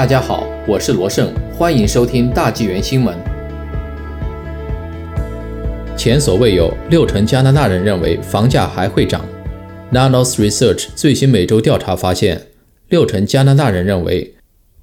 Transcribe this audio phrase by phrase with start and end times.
[0.00, 3.14] 大家好，我是罗胜，欢迎收听大纪元新闻。
[5.94, 9.22] 前所未有，六成加拿大人认为房价还会涨。
[9.92, 12.46] Nanos Research 最新每周调查发现，
[12.88, 14.36] 六成加拿大人认为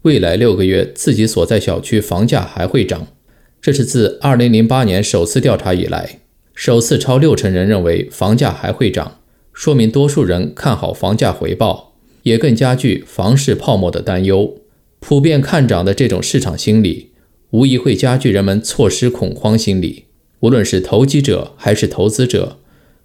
[0.03, 3.07] 未来六个月自己所在小区房价还会涨，
[3.59, 6.19] 这是自2008年首次调查以来，
[6.53, 9.17] 首次超六成人认为房价还会涨，
[9.51, 14.53] 说明多数人看好房价回报，也更加剧房市泡沫的担忧。
[15.07, 17.11] 普遍看涨的这种市场心理，
[17.51, 20.03] 无疑会加剧人们错失恐慌心理。
[20.41, 22.57] 无论是投机者还是投资者，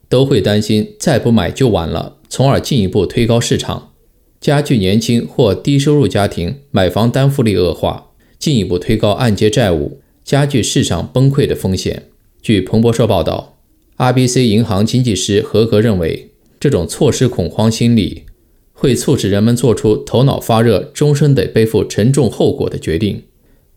[0.09, 3.93] 都会担心再不买就晚了，从而进一步推高市场，
[4.41, 12.09] 加剧年轻或低收入家庭买房担负力恶化，进一步推高按揭债务，加剧市场崩溃的风险。
[12.43, 13.59] 据彭博社报道
[13.99, 18.25] ，RBC 银行经济师合格认为，这种错失恐慌心理。
[18.83, 23.23] 会促使人们做出头脑发热、终身得背负沉重后果的决定。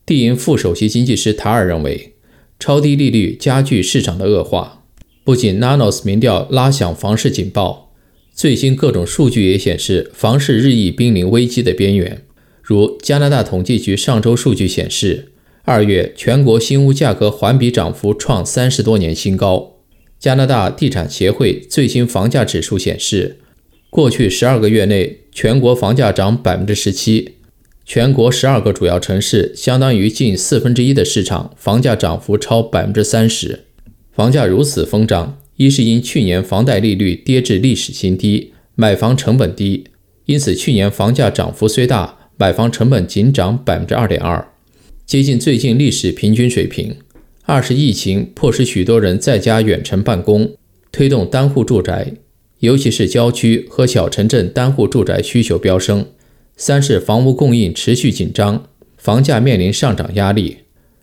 [0.03, 2.15] 地银副首席经济师塔尔认为，
[2.59, 4.83] 超低利率加剧市场的恶化。
[5.23, 7.93] 不仅 Nanos 民调拉响房市警报，
[8.33, 12.23] 最新各种数据也显示房市日益濒临危机的边缘。
[12.63, 15.33] 如加拿大统计局上周数据显示，
[15.65, 19.75] 二月全国新屋价格环比涨幅创三十多年新高。
[20.17, 23.41] 加拿大地产协会最新房价指数显示。
[23.95, 27.35] 过去十二个月内，全国房价涨百分之十七，
[27.85, 33.63] 全国十二个主要城市，相当于近四分之一的市场，房价涨幅超百分之三十。
[34.11, 39.85] 房价如此疯涨，一是因去年房贷利率跌至历史新低，买房成本低，
[40.25, 44.45] 因此去年房价涨幅虽大，买房成本仅涨百分之二点二，
[45.05, 46.97] 接近最近历史平均水平。
[47.43, 50.53] 二是疫情迫使许多人在家远程办公，
[50.91, 52.11] 推动单户住宅。
[52.59, 56.07] 尤其是郊区和小城镇单户住宅需求飙升。
[56.57, 60.59] 三是房屋供应持续紧张，房价面临上涨压力。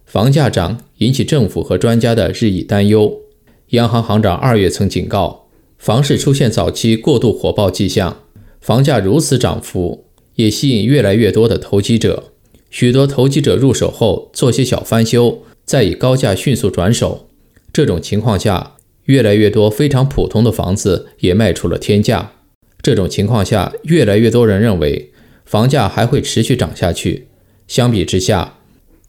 [0.06, 3.21] 房价涨引起政府和专家的日益担忧。
[3.69, 8.19] 央行行长二月曾警告，房市出现早期过度火爆迹象。
[8.60, 10.06] 房价如此涨幅，
[10.37, 12.32] 也吸引越来越多的投机者。
[12.71, 17.28] 许多投机者入手后做些小翻修，再以高价迅速转手。
[17.72, 18.77] 这种情况下。
[19.12, 22.33] 越来越多非常普通的房子也卖出了天价。
[22.81, 25.12] 这种情况下，越来越多人认为
[25.45, 27.27] 房价还会持续涨下去。
[27.69, 28.59] 相比之下，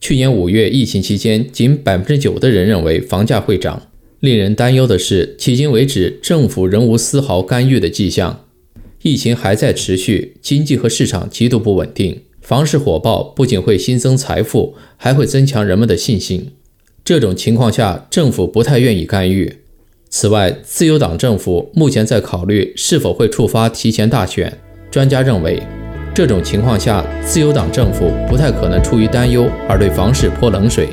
[0.02, 3.84] 去年五月疫情期间，仅百分之九的人认为房价会涨。
[4.20, 8.46] 令人担忧的是，迄今为止，政府仍无丝毫干预的迹象。
[9.04, 12.24] 疫情还在持续，经济和市场极度不稳定。
[12.42, 16.52] 房市火爆不仅会新增财富，还会增强人们的信心。
[17.06, 19.60] 这种情况下，政府不太愿意干预。
[20.16, 24.56] 此外，自由党政府目前在考虑是否会触发提前大选。
[24.92, 25.60] 专家认为，
[26.14, 30.90] 这种情况下，自由党政府不太可能出于担忧而对房市泼冷水。